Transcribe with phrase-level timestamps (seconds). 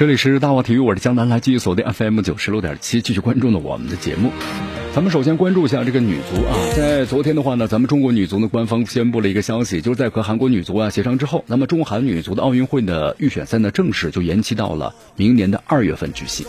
[0.00, 4.32] 这里是大话体育，我是江南，来继续锁定 FM 九十六点七，继续关注呢我们的节目。
[4.94, 16.46] 咱们首先关注一下这个女足啊，在昨天的话呢，咱们中国女足呢官方宣布了一个消息，就是在和韩国女足啊协商之后，那么中韩女足的奥运会的预选赛呢正式就延期到了明年的二月份举行。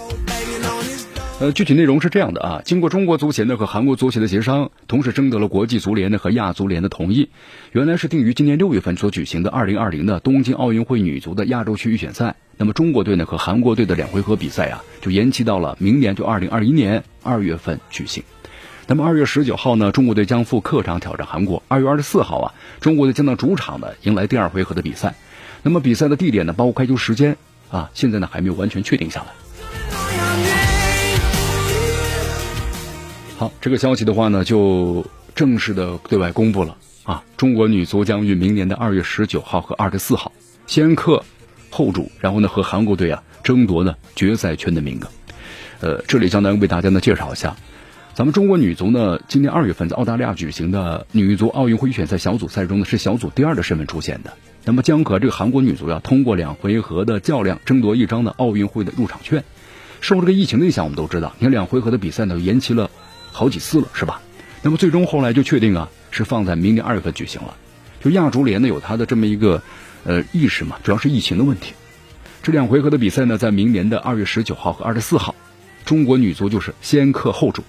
[1.41, 7.27] 呃，具体内容是这样的啊，经过中国足协呢和韩国足协的协商，同时征得了国际足联呢和亚足联的同意，
[7.73, 18.23] 原来是定于今年六月份所举行的二零二零的东京奥运会女足的亚洲区预选赛，那么中国队呢和韩国队的两回合比赛啊，就延期到了明年就二零二一年二月份举行。
[18.85, 25.15] 那么二月十九号呢，中国队将赴客场挑战韩国；二月二十四号啊，中国队将到主场呢迎来第二回合的比赛。
[25.63, 27.35] 那么比赛的地点呢，包括开球时间
[27.71, 29.27] 啊，现在呢还没有完全确定下来。
[33.39, 35.03] 好，这个消息的话呢，就
[35.33, 37.23] 正式的对外公布了啊！
[37.37, 40.31] 中国女足将于明年的二月十九号和二十四号
[40.67, 41.25] 先客
[41.71, 45.07] 后主，然后呢和韩国队啊争夺呢决赛圈的名额。
[45.79, 47.55] 呃，这里将能为大家呢介绍一下，
[48.13, 54.33] 咱们中国女足呢今年二月份在澳大利亚举行的女足奥运会预选赛小组赛中呢是小组第二的身份出现的，
[54.65, 59.43] 那么将和这个韩国女足呀通过两回合的较量争夺一张的奥运会的入场券。
[60.01, 62.91] 受这个疫情的影响，我们都知道，你看两回合的比赛呢延期了。
[63.33, 64.19] 好几次了，是吧？
[64.61, 67.55] 那么最终后来就确定啊，是放在明年二月份举行了。
[68.03, 69.63] 就亚足联呢有它的这么一个
[70.03, 71.73] 呃意识嘛，主要是疫情的问题。
[72.43, 75.35] 这两回合的比赛呢，在明年的二月十九号和二十四号，
[75.85, 77.63] 中国女足就是先客后主。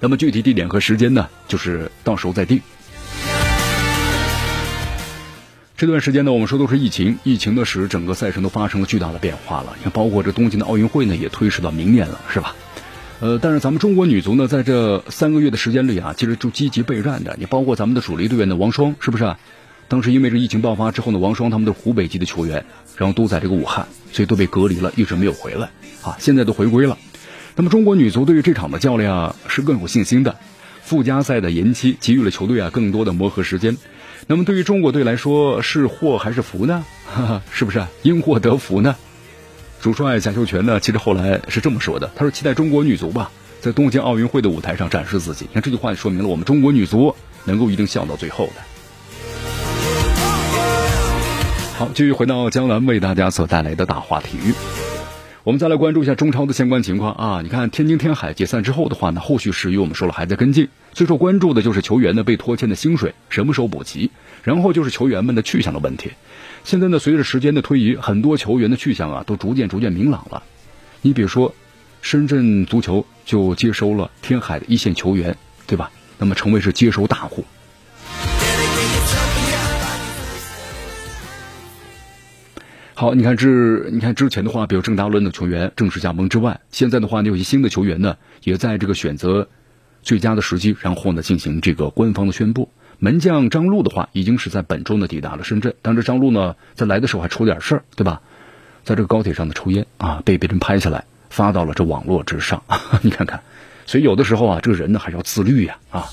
[0.00, 2.60] 那么具体地点和时间呢，就是到时候再定。
[5.76, 9.74] 这段时间呢，我们说都是疫情，疫情呢使整个赛程都发生了巨大的变化了。
[9.76, 12.54] 你看，包括这东京的奥运会呢，也推迟到明年了，是吧？
[13.20, 17.36] 呃，但是咱们中国女足呢，在这三个月的时间里啊，其实就积极备战的。
[17.38, 19.34] 你包括咱们的主力队员的王霜，是不是？
[19.94, 22.66] 当时因为这疫情爆发之后呢，王霜他们的湖北籍的球员，
[22.96, 25.70] 然后都在这个武汉，所以都被隔离了，一直没有回来。
[26.02, 26.98] 啊，现在都回归了。
[27.54, 30.34] 那么中国女足对于这场的较量是更有信心的。
[30.82, 33.76] 附加赛的延期给予了球队啊更多的磨合时间。
[34.26, 36.84] 那么对于中国队来说，是祸还是福呢？
[37.06, 38.96] 哈哈，是不是因祸得福呢？
[39.80, 43.30] 主帅贾秀全呢，其实后来是这么说的，他说：“期待中国女足吧，
[43.60, 48.73] 在东京奥运会的舞台上展示自己。”你看这句话也说明了我们中国女足能够一定笑到最后的。
[51.84, 54.54] 好，继续回到江南为大家所带来的大话体育，
[55.42, 57.40] 我们再来关注一下中超的相关情况啊！
[57.42, 64.10] 你看天津天海解散之后的话呢，后续事宜我们说了还在跟进，最受关注的就是球员呢被拖欠的薪水什么时候补齐，
[64.44, 66.12] 然后就是球员们的去向的问题。
[66.64, 70.42] 现在呢，随着时间的推移，很多球员的去向啊，都逐渐逐渐明朗了。
[71.02, 71.54] 你比如说，
[72.00, 75.36] 深圳足球就接收了天海的一线球员，
[75.66, 75.90] 对吧？
[76.16, 77.44] 那么成为是接收大户。
[83.04, 89.50] 好，你看之你看之前的话，比如郑达伦的球员正式加盟之外，现在的话呢，有些新的球员呢，也在这个选择
[90.02, 92.70] 最佳的时机，然后呢，进行这个官方的宣布。
[92.98, 95.74] 门将张路的话，已经是在本周呢抵达了深圳。
[95.82, 98.22] 但是张路呢，在来的时候还出点事儿，对吧？
[98.84, 102.62] 在这个高铁上的抽烟啊，被别人拍下来发到了这网络之上。
[103.04, 103.42] 你看看，
[103.84, 106.08] 所以有的时候啊，这个人呢还是要自律呀啊。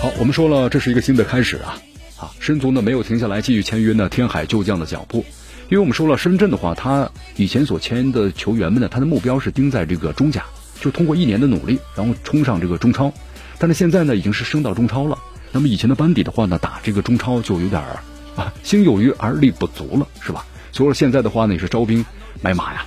[0.00, 1.76] 好，我们说了，这是一个新的开始啊
[2.18, 2.30] 啊！
[2.40, 5.24] 申足呢没有停下来继续签约呢天海旧将的脚步，
[5.68, 10.44] 因为我们说了，深圳的话，他以前所签的球员们呢，他的目标是盯在这个中甲，
[10.80, 13.12] 就通过一年的努力，然后冲上这个中超。
[13.58, 15.18] 但是现在呢，已经是升到中超了。
[15.52, 18.00] 那么以前的班底的话呢，打这个中超就有点儿
[18.36, 20.44] 啊，心有余而力不足了，是吧？
[20.72, 22.04] 所以说现在的话呢，也是招兵
[22.42, 22.84] 买马呀。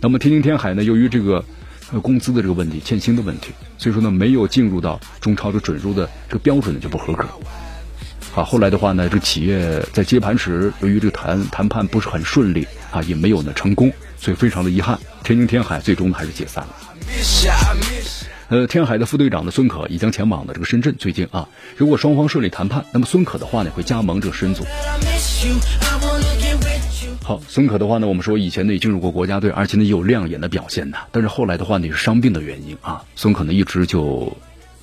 [0.00, 1.44] 那么天津天海呢，由于这个
[1.92, 7.26] 呃工资的这个问题、欠薪的问题，所以说呢，没有进入到中超的准入的这个标准呢就不合格。
[8.34, 16.74] 啊，后来的话呢，这个企业在接盘时，由于这个谈谈判不是很顺利啊，也没有呢成功，所以非常的遗憾，天津天海最终还是解散了。
[18.48, 20.96] 呃，天海的副队长的孙可已经前往了这个深圳。
[20.98, 24.64] 最近啊，如果双方顺利谈判，那么孙可的话呢会加盟这个深足。
[27.22, 30.98] 好，孙可的话呢，我们说以前呢也进入过国家队，而且呢也有亮眼的表现的。
[31.12, 34.36] 但是后来的话呢是伤病的原因啊，孙可呢一直就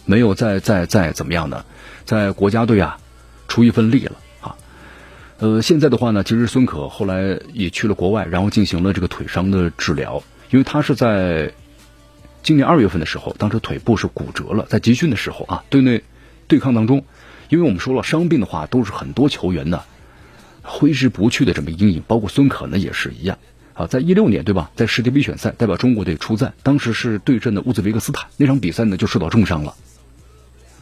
[0.06, 1.66] 没有再再再怎么样呢，
[2.06, 2.98] 在国家队啊
[3.52, 4.56] 出一份力了啊。
[5.40, 11.54] 呃，现在的话呢，其实孙可后来也去了国外，然后进行了这个腿伤的治疗，因为他是在。
[12.44, 16.02] 今年二月份的时候，当时腿部是骨折了，在集训的时候啊，队内
[16.48, 17.06] 对抗当中，
[17.50, 19.84] 因为我们说了伤病的话，都是很多球员呢
[20.64, 23.38] 挥之不去的这么阴影，包括孙可呢也是一样。
[23.76, 29.76] 啊，在一六年对吧，在世界杯选赛代表中国队出战，当时是对阵的乌兹别克斯坦，那场比赛呢就受到重伤了。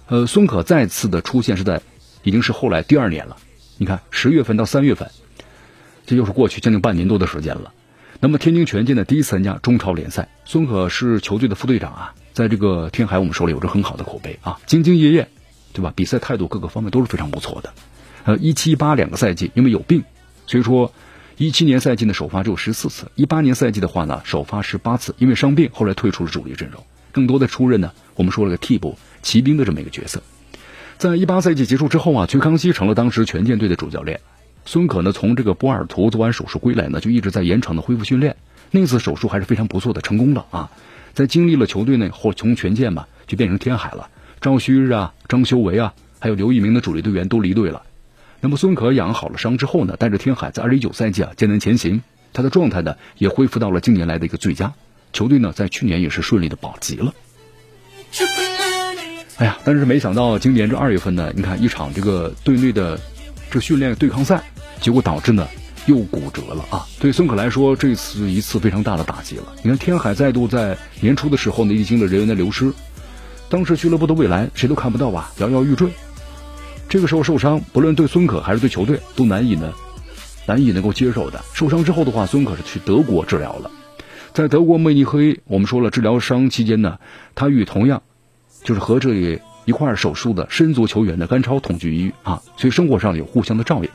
[0.07, 1.81] 呃，孙可再次的出现是在
[2.24, 3.38] 已经是后来第二年了。
[3.77, 5.10] 你看十月份到三月份，
[6.06, 7.74] 这又是过去将近半年多的时间了。
[8.19, 15.30] 那么天津权健的第一次参加中超联赛，孙可是球队的副队长啊，在这个天海我们手里有着很好的口碑啊，兢兢业业，
[15.71, 15.94] 对吧？
[15.95, 17.74] 比赛态度各个方面都是非常不错的。
[18.25, 20.04] 呃，一七八两个赛季因为有病，
[20.45, 20.92] 所以说
[21.38, 26.83] 一七年赛季的首发只有十四次，一八年赛季的话呢首发十八次，因为伤病后来退出了主力阵容，
[27.13, 30.21] 更多的出任呢我们说了个替补骑兵的这么一个角色。
[30.99, 34.19] 在一八赛季结束之后啊，崔康熙成了当时权健队的主教练。
[34.65, 38.35] 孙可呢，从这个波尔图做完手术归来呢，就一直在延长的恢复训练。
[38.69, 40.71] 那次手术还是非常不错的，成功了啊！
[41.13, 44.09] 在经历了球队内后从权健嘛，就变成天海了。
[44.41, 47.83] 赵旭日啊、张修为啊，还有刘一鸣的主力队员都离队了。
[48.41, 52.01] 那么孙可养好了伤之后呢，带着天海在二零一九赛季啊艰难前行，
[52.33, 54.73] 他的状态呢也恢复到了近年来的一个最佳。
[55.13, 57.13] 球队呢在去年也是顺利的保级了。
[59.39, 63.00] 哎呀，但是没想到今年这二月份呢，你看一场这个队内的
[63.50, 64.44] 这训练对抗赛。
[64.81, 65.45] 结果导致呢，
[65.88, 66.88] 又骨折了啊！
[67.01, 69.44] 对孙可来说，这次一次非常大的打击了。
[69.62, 72.71] 你看，天海再度在年初的时候呢，历经了人员的流失，
[73.50, 75.89] 当时俱乐部的未来谁都看不到啊，摇摇欲坠。
[76.88, 79.74] 这个时候受伤，不论对孙可还是对球队，都难以呢，
[80.45, 81.44] 难以能够接受的。
[81.53, 83.69] 受伤之后的话，孙可是去德国治疗了，
[84.33, 87.00] 在德国慕尼黑，我们说了，治疗伤期间呢，
[87.35, 88.01] 他与同样
[88.63, 93.89] 就是和这里一块手术的申足球员的甘超同居一啊，所以生活上有互相的照应。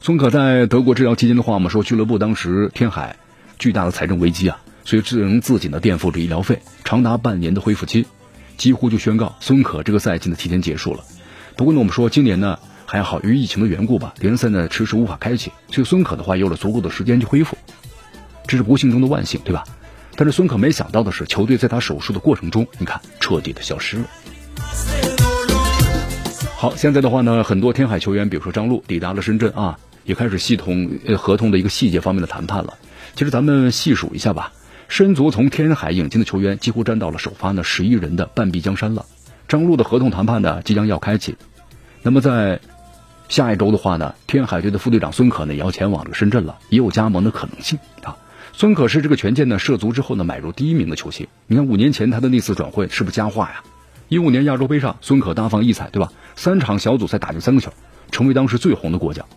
[0.00, 3.16] 孙可在德国治疗期间的话，我们说俱乐部当时天海
[3.58, 8.06] 巨大的财政危机啊，所以只能自己呢垫付着医疗费，长达半年的恢复期，
[8.56, 11.04] 几乎就宣告孙可这个赛季呢提前结束了。
[11.56, 17.56] 不过呢，我们说今年呢还好，由于疫情的缘故吧，联赛呢迟迟无法开启，所以孙可的话有了足够的时间去恢复，
[18.46, 19.64] 这是不幸中的万幸，对吧？
[20.18, 24.04] 但是孙可没想到的是，球队在他手术的过程中，你看彻底的消失了。
[26.56, 29.78] 好，现在的话呢，很多天海球员，比如说张璐抵达了深圳啊。
[30.04, 32.78] 也开始系统合同的一个细节方面的谈判了。
[33.14, 34.52] 其实咱们细数一下吧，
[34.88, 39.04] 申足从天海引进的球员几乎占到了首发呢十一人的半壁江山了。
[39.48, 41.36] 张路的合同谈判呢即将要开启，
[42.02, 42.58] 那么在
[43.28, 48.16] 下一周的话呢，天海队的副队长孙可呢也要前往这个深圳了，也有加盟的可能性啊。
[48.58, 51.28] 孙可是这个权健呢涉足之后呢买入第一名的球星。
[51.46, 53.62] 你看五年前他的那次转会是不是佳话呀？
[54.08, 56.10] 一五年亚洲杯上，孙可大放异彩，对吧？
[56.34, 57.72] 三场小组赛打进三个球，
[58.10, 59.28] 成为当时最红的国脚。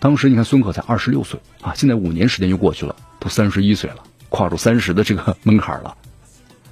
[0.00, 3.98] 当时你看孙可才二十六岁啊，现在五年时间又过去了，都三十一岁了，
[4.28, 5.96] 跨入三十的这个 门槛了。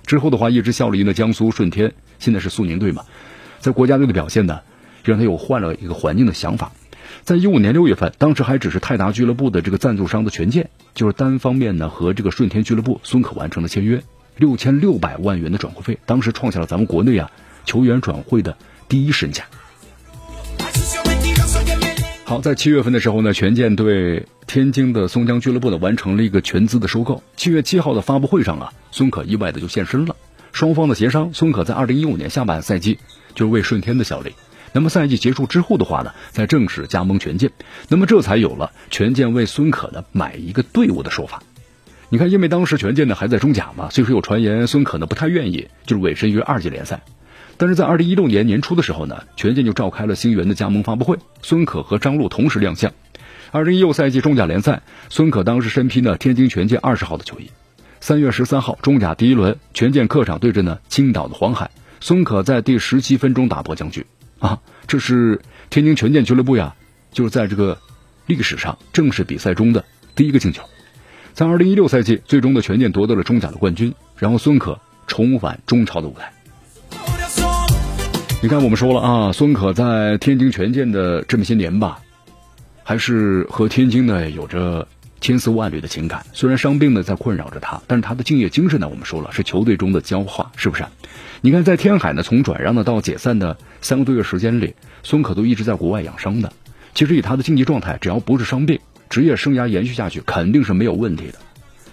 [0.04, 3.04] 之后的话，一直效力的江苏舜天，现在是苏宁队嘛，
[3.60, 4.58] 在国家队的表现呢，
[5.04, 6.72] 让他有换了一个环境的想法。
[7.24, 14.02] 在一五年六月份，当时还只是泰达俱乐部的这个赞助商的权健，就是单方面呢和这个舜天俱乐部孙可完成了签约，
[14.36, 17.30] 六千六百万元的转会费，当时创下了咱们国内啊
[17.64, 18.56] 球员转会的
[18.88, 19.44] 第一身价。
[22.24, 27.24] 好，在七月份的时候呢，权健对天津的松江俱乐部呢完成了一个全资的收购。
[27.36, 30.14] 七月七号的发布会上啊，孙可意外的就现身了。
[30.52, 32.98] 双方的协商，孙可在二零一五年下半赛季
[33.34, 34.34] 就是为顺天的效力。
[34.72, 37.50] 那么赛季结束之后的话呢，再正式加盟权健。
[37.88, 41.42] 那么这才有了权健为孙可呢买一个队伍的说法。
[42.08, 47.02] 你看，因为当时权健呢还在中甲嘛，所以说有传言孙可呢不太愿意就是委身于二级联赛。
[47.56, 52.92] 但是在二零一六年年初的时候呢，权健就召开了新源的加盟发布会，孙可和张璐同时亮相。
[53.52, 57.50] 二零一六赛季中甲联赛，孙可当时身披呢天津权健二十号的球衣。
[58.00, 64.06] 三月十三号中甲第一轮，权健客场对阵呢青岛的黄海，孙可在第十七分钟打破僵局
[64.40, 64.58] 啊！
[64.88, 66.74] 这是天津权健俱乐部呀，
[67.12, 67.78] 就是在这个
[68.26, 69.84] 历史上正式比赛中的
[70.16, 70.64] 第一个进球。
[71.32, 76.32] 在二零一六赛季，最终的权健夺得了中甲的冠军，然后孙可重返中超的舞台。
[78.42, 82.00] 你看，我们说了啊，孙可在天津权健的这么些年吧，
[82.82, 84.88] 还是和天津呢有着
[85.20, 86.24] 千丝万缕的情感。
[86.32, 90.84] 虽然伤病呢在困扰着他，但是他的敬业精神呢，我们说了是球队中的骄化，是不是？
[91.40, 96.52] 你看，在天海呢从转让的到解散的三个多月时间里，孙可都一直在国外养伤的。
[96.94, 101.34] 其实以他的竞技状态，只要不是伤病，职业生涯延续下去肯定是没有问题的。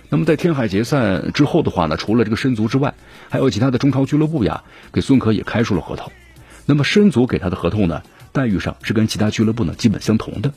[0.10, 2.94] 那么在天海解散之后的话呢，除了这个申足之外，
[3.30, 6.12] 还有其他的中超俱乐部呀，给孙可也开出了合同。
[6.66, 10.52] 那么申足给他的合同呢，待遇上是跟其他俱乐部呢基本相同的，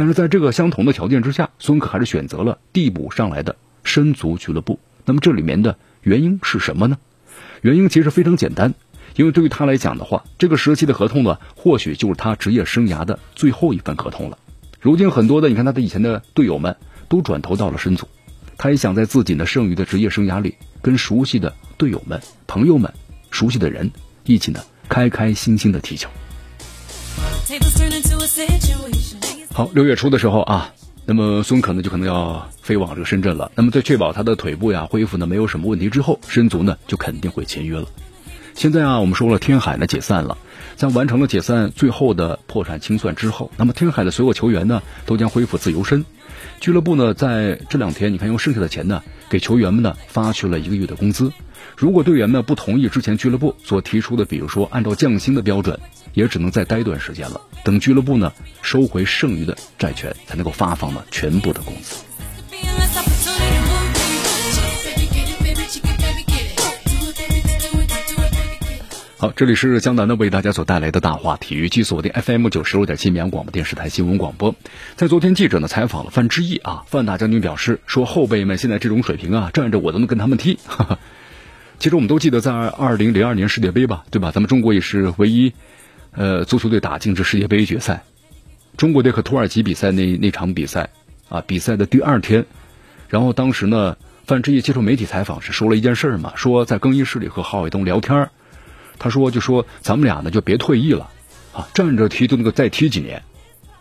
[0.00, 4.80] 但是在这个相同的条件之下，孙可还是选择了递补上来的申足俱乐部。
[5.04, 6.96] 那么这里面的原因是什么呢？
[7.60, 8.72] 原因其实非常简单，
[9.14, 14.38] 因为对于他来讲的话，这个时期的合同呢，或许就是他职业生涯的最后一份合同了。
[14.80, 16.74] 如今很多的，你看他的以前的队友们
[17.10, 18.08] 都转投到了申足，
[18.56, 22.90] 他也想在自己的剩余的职业生涯里，跟熟悉的队友们、朋友们、
[23.30, 23.90] 熟悉的人
[24.24, 26.08] 一起呢，开开心心的踢球。
[29.52, 30.72] 好，六月初的时候啊，
[31.06, 33.50] 那么孙可呢就可能要飞往这个深圳了。
[33.56, 37.86] 那么在确保他的腿部呀恢复呢没有什么问题之后，申足呢就肯定会签约了。
[38.54, 40.38] 现在啊，我们说了天海呢解散了，
[40.76, 46.04] 在完成了解散最后的破产清算之后，那么天海的所有球员呢都将恢复自由身。
[46.60, 51.32] 俱乐部呢在这两天，你看用剩下的钱呢给球员们呢发去了一个月的工资。
[51.76, 55.80] 如果队员们不同意之前俱乐部所提出的，比如说按照降薪的标准。
[56.14, 61.96] 也只能再待一段时间了，等俱乐部呢收回剩余的债权，才能够发放呢全部的工资。
[69.16, 74.54] 好，这里是江南的为大家所带来的大话体育，继续锁定 FM 九十六点七绵阳广播电视台新闻广播。
[74.96, 80.58] 在昨天，记者呢采访了范志毅啊，范大将军表示说，后辈们现在这种水平啊，站着我都能跟他们踢。
[81.78, 84.30] 其实我们都记得在二零零二年世界杯吧，对吧？
[84.30, 85.52] 咱们中国也是唯一。
[86.12, 88.02] 呃，足球队打进这世界杯决赛，
[88.76, 90.90] 中国队和土耳其比赛那那场比赛
[91.28, 92.44] 啊，比赛的第二天，
[93.08, 98.28] 然后当时呢，范志毅接受媒体采访时说了一件事嘛，说在更衣室里和郝伟东聊天
[98.98, 101.10] 他说就说咱们俩呢就别退役了
[101.54, 103.22] 啊，站着踢就那个再踢几年。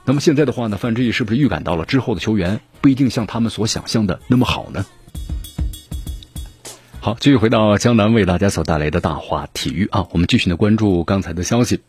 [0.05, 4.86] 那么现在的话呢，范志毅是不是预感到了之后的球员不一定像他们所想象的那么好呢？
[7.01, 11.79] 好，继续回到江南为大家所带来的大话体育啊，我们继续呢关注刚才的消息。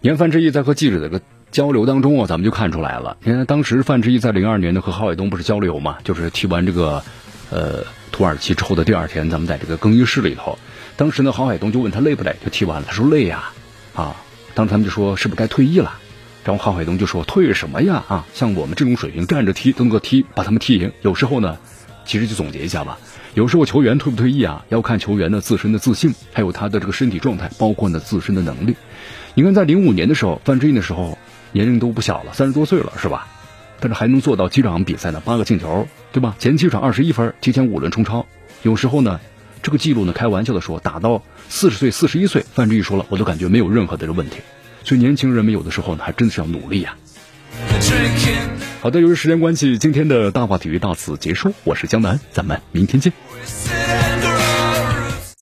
[0.00, 3.16] 年范志毅在和记者的个交流当中啊，咱们就看出来了。
[3.24, 7.02] 你看当时范志毅在零二年呢和郝海东不是交流嘛，就是踢完这个
[7.50, 10.56] 呃土耳其之后的第二天，咱们在这个更衣室里头，
[10.96, 13.50] 当时呢郝海东就问他累不累，就踢完了，他说累呀
[13.94, 14.14] 啊。
[14.54, 15.98] 当时他们就说是不是该退役了？
[16.44, 20.92] 然后郝海东就说退什么呀啊，像我们这种水平站着踢都能够踢，把他们踢赢。
[21.02, 21.58] 有时候呢，
[22.10, 22.98] 其实就总结一下吧。
[23.34, 28.74] 有时候球员退不退役啊，要看球员的自身的自信，还有他的这个身体状态，包括呢自身的能力。
[29.34, 31.16] 你看，在零五年的时候，范志毅的时候
[31.52, 33.28] 年龄都不小了，三十多岁了，是吧？
[33.78, 36.34] 但是还能做到几场比赛呢，八个进球，对吧？
[36.40, 38.26] 前七场二十一分，提前五轮冲超。
[38.64, 39.20] 有时候呢，
[39.62, 44.38] 这个记录呢，开玩笑的说，打到四十岁、四十一岁，范志毅说了，我都感觉没有任何的问题。
[44.82, 46.96] 所以年轻人们有的时候呢，还真的是要努力呀。
[48.80, 51.52] 好的，由于时间关系，今天的大话体育到此结束。
[51.64, 53.12] 我是江南，咱们明天见。